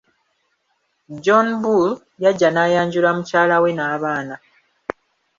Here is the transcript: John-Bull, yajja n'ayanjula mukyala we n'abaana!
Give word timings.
John-Bull, 1.23 1.89
yajja 2.23 2.49
n'ayanjula 2.51 3.09
mukyala 3.17 3.55
we 3.63 3.69
n'abaana! 3.75 4.35